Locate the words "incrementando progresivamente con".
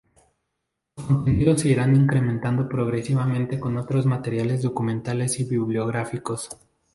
1.95-3.77